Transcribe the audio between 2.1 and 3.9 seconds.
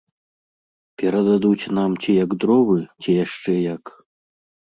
як дровы, ці яшчэ як.